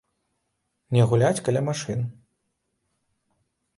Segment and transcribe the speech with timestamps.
[0.95, 1.99] Не гуляць каля машын!